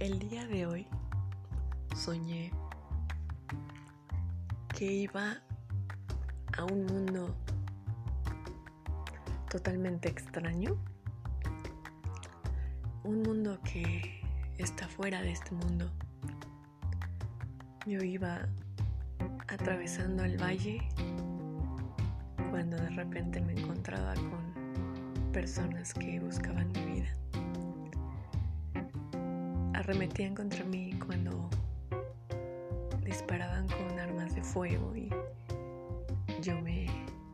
El 0.00 0.20
día 0.20 0.46
de 0.46 0.64
hoy 0.64 0.86
soñé 1.96 2.52
que 4.68 4.84
iba 4.84 5.42
a 6.56 6.64
un 6.66 6.86
mundo 6.86 7.34
totalmente 9.50 10.08
extraño, 10.08 10.76
un 13.02 13.22
mundo 13.22 13.58
que 13.64 14.22
está 14.58 14.86
fuera 14.86 15.20
de 15.20 15.32
este 15.32 15.50
mundo. 15.56 15.90
Yo 17.84 17.98
iba 17.98 18.46
atravesando 19.48 20.22
el 20.22 20.40
valle 20.40 20.78
cuando 22.50 22.76
de 22.76 22.90
repente 22.90 23.40
me 23.40 23.60
encontraba 23.60 24.14
con 24.14 25.32
personas 25.32 25.92
que 25.92 26.20
buscaban 26.20 26.68
mi 26.68 26.84
vida 26.84 27.27
arremetían 29.88 30.34
contra 30.34 30.62
mí 30.64 30.92
cuando 31.06 31.48
disparaban 33.06 33.66
con 33.68 33.98
armas 33.98 34.34
de 34.34 34.42
fuego 34.42 34.94
y 34.94 35.08
yo 36.42 36.60
me 36.60 36.86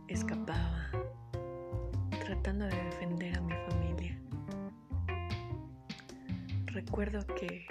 escapaba 0.07 0.89
tratando 2.25 2.67
de 2.67 2.77
defender 2.77 3.37
a 3.37 3.41
mi 3.41 3.55
familia. 3.55 4.17
Recuerdo 6.67 7.27
que 7.27 7.67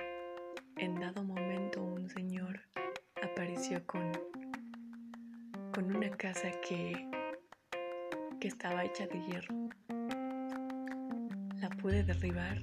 en 0.75 0.99
dado 0.99 1.23
momento 1.23 1.81
un 1.81 2.09
señor 2.09 2.59
apareció 3.21 3.87
con, 3.87 4.11
con 5.73 5.95
una 5.95 6.09
casa 6.09 6.51
que, 6.67 7.09
que 8.41 8.49
estaba 8.49 8.83
hecha 8.83 9.07
de 9.07 9.21
hierro. 9.27 9.55
La 11.61 11.69
pude 11.69 12.03
derribar 12.03 12.57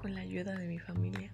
con 0.00 0.14
la 0.14 0.22
ayuda 0.22 0.56
de 0.56 0.66
mi 0.66 0.78
familia, 0.78 1.30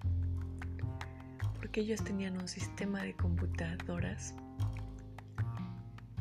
porque 1.55 1.79
ellos 1.79 2.03
tenían 2.03 2.37
un 2.37 2.49
sistema 2.49 3.01
de 3.01 3.13
computadoras 3.13 4.35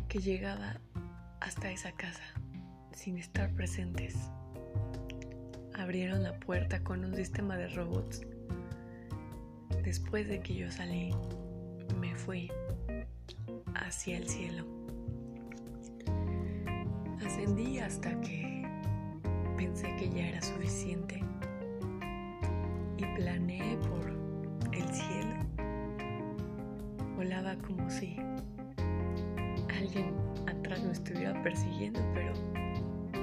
que 0.06 0.20
llegaba 0.20 0.76
hasta 1.40 1.72
esa 1.72 1.90
casa 1.90 2.22
sin 2.92 3.18
estar 3.18 3.52
presentes. 3.54 4.14
Abrieron 5.74 6.22
la 6.22 6.38
puerta 6.38 6.84
con 6.84 7.04
un 7.04 7.16
sistema 7.16 7.56
de 7.56 7.66
robots. 7.66 8.22
Después 9.82 10.28
de 10.28 10.38
que 10.38 10.54
yo 10.54 10.70
salí, 10.70 11.12
me 11.98 12.14
fui 12.14 12.52
hacia 13.74 14.18
el 14.18 14.28
cielo. 14.28 14.64
Ascendí 17.26 17.80
hasta 17.80 18.20
que 18.20 18.68
pensé 19.56 19.96
que 19.96 20.08
ya 20.10 20.28
era 20.28 20.42
suficiente 20.42 21.26
planeé 23.16 23.78
por 23.78 24.10
el 24.74 24.88
cielo. 24.92 25.36
Volaba 27.16 27.56
como 27.66 27.88
si 27.88 28.14
alguien 29.74 30.14
atrás 30.46 30.82
me 30.84 30.92
estuviera 30.92 31.42
persiguiendo, 31.42 32.00
pero 32.12 32.34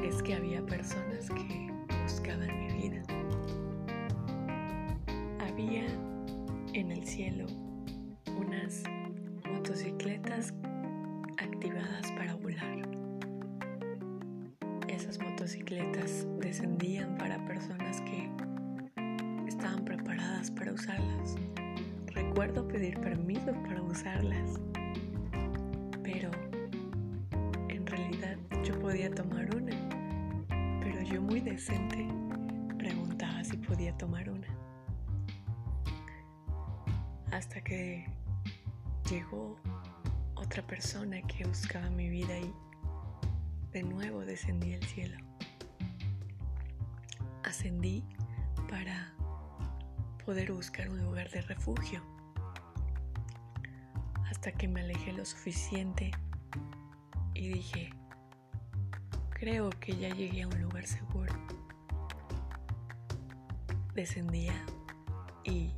es 0.03 0.23
que 0.23 0.33
había 0.33 0.65
personas 0.65 1.29
que 1.29 1.71
buscaban 2.01 2.49
mi 2.59 2.73
vida. 2.73 3.03
Había 5.47 5.85
en 6.73 6.91
el 6.91 7.05
cielo 7.05 7.45
unas 8.35 8.83
motocicletas 9.47 10.55
activadas 11.37 12.11
para 12.13 12.33
volar. 12.33 12.89
Esas 14.87 15.19
motocicletas 15.19 16.25
descendían 16.39 17.15
para 17.19 17.45
personas 17.45 18.01
que 18.01 18.12
para 20.51 20.73
usarlas. 20.73 21.35
Recuerdo 22.07 22.67
pedir 22.67 22.99
permiso 22.99 23.53
para 23.63 23.81
usarlas, 23.81 24.59
pero 26.03 26.29
en 27.69 27.85
realidad 27.87 28.37
yo 28.63 28.77
podía 28.79 29.09
tomar 29.13 29.55
una, 29.55 29.73
pero 30.81 31.01
yo 31.01 31.21
muy 31.21 31.39
decente 31.39 32.07
preguntaba 32.77 33.43
si 33.43 33.57
podía 33.57 33.95
tomar 33.97 34.29
una. 34.29 34.47
Hasta 37.31 37.61
que 37.61 38.05
llegó 39.09 39.57
otra 40.35 40.61
persona 40.67 41.21
que 41.21 41.45
buscaba 41.45 41.89
mi 41.89 42.09
vida 42.09 42.37
y 42.37 42.53
de 43.71 43.83
nuevo 43.83 44.25
descendí 44.25 44.73
al 44.73 44.83
cielo. 44.83 45.17
Ascendí 47.43 48.03
para 48.69 49.13
poder 50.25 50.51
buscar 50.51 50.89
un 50.89 51.03
lugar 51.03 51.29
de 51.29 51.41
refugio. 51.41 52.01
Hasta 54.29 54.51
que 54.51 54.67
me 54.67 54.81
alejé 54.81 55.13
lo 55.13 55.25
suficiente 55.25 56.11
y 57.33 57.49
dije, 57.49 57.89
creo 59.31 59.69
que 59.69 59.95
ya 59.95 60.09
llegué 60.09 60.43
a 60.43 60.47
un 60.47 60.61
lugar 60.61 60.85
seguro. 60.87 61.33
Descendía 63.93 64.53
y 65.43 65.71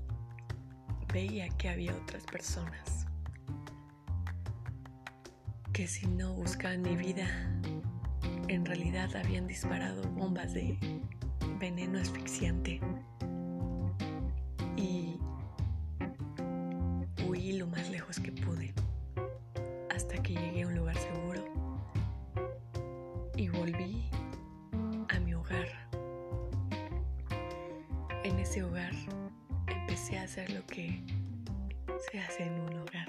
veía 1.12 1.50
que 1.50 1.70
había 1.70 1.94
otras 1.96 2.24
personas 2.26 3.08
que 5.74 5.88
si 5.88 6.08
no 6.08 6.34
buscaban 6.34 6.82
mi 6.82 6.96
vida, 6.96 7.28
en 8.48 8.66
realidad 8.66 9.14
habían 9.18 9.46
disparado 9.46 10.04
bombas 10.12 10.54
de 10.54 10.78
veneno 11.60 12.00
asfixiante 12.00 12.80
y 23.38 23.50
volví 23.50 24.10
a 25.10 25.20
mi 25.20 25.34
hogar. 25.34 25.68
En 28.24 28.40
ese 28.40 28.64
hogar 28.64 28.94
empecé 29.68 30.18
a 30.18 30.24
hacer 30.24 30.52
lo 30.52 30.66
que 30.66 31.04
se 32.10 32.20
hace 32.20 32.44
en 32.44 32.54
un 32.60 32.74
hogar. 32.78 33.08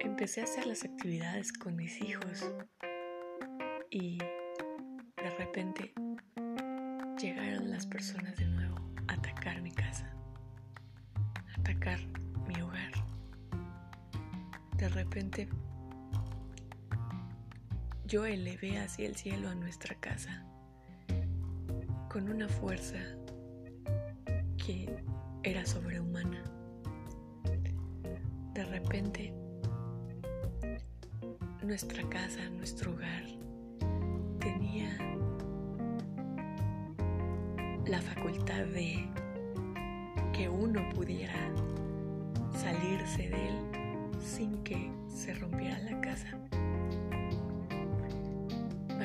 Empecé 0.00 0.40
a 0.40 0.44
hacer 0.44 0.66
las 0.66 0.84
actividades 0.84 1.52
con 1.52 1.76
mis 1.76 2.00
hijos 2.00 2.50
y 3.90 4.18
de 4.18 5.30
repente 5.38 5.92
llegaron 7.20 7.70
las 7.70 7.86
personas 7.86 8.36
de 8.36 8.46
nuevo 8.46 8.76
a 9.08 9.14
atacar 9.14 9.60
mi 9.60 9.72
casa, 9.72 10.10
a 11.14 11.60
atacar 11.60 12.00
mi 12.48 12.60
hogar. 12.62 12.92
De 14.76 14.88
repente 14.88 15.48
yo 18.12 18.26
elevé 18.26 18.78
hacia 18.78 19.06
el 19.06 19.16
cielo 19.16 19.48
a 19.48 19.54
nuestra 19.54 19.94
casa 19.94 20.44
con 22.10 22.28
una 22.28 22.46
fuerza 22.46 22.98
que 24.58 25.02
era 25.42 25.64
sobrehumana. 25.64 26.44
De 28.52 28.64
repente, 28.66 29.32
nuestra 31.62 32.06
casa, 32.10 32.50
nuestro 32.50 32.92
hogar, 32.92 33.24
tenía 34.40 34.94
la 37.86 38.02
facultad 38.02 38.66
de 38.66 39.08
que 40.34 40.50
uno 40.50 40.86
pudiera 40.90 41.50
salirse 42.52 43.30
de 43.30 43.48
él 43.48 43.56
sin 44.22 44.62
que 44.64 44.92
se 45.08 45.32
rompiera 45.32 45.78
la 45.78 45.98
casa. 46.02 46.38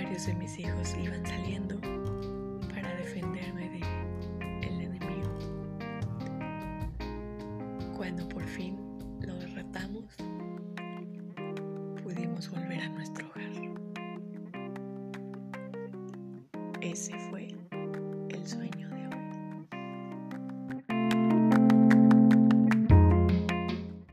Varios 0.08 0.26
de 0.26 0.36
mis 0.36 0.58
hijos 0.58 0.96
iban 1.04 1.26
saliendo 1.26 1.82
para 2.70 2.96
defenderme 2.96 3.68
de 3.70 3.82
el 4.66 4.80
enemigo. 4.80 5.38
Cuando 7.98 8.26
por 8.30 8.46
fin 8.46 8.78
lo 9.20 9.38
derrotamos, 9.38 10.06
pudimos 12.02 12.50
volver 12.50 12.80
a 12.80 12.88
nuestro 12.88 13.28
hogar. 13.28 13.52
Ese 16.80 17.20
fue 17.30 17.47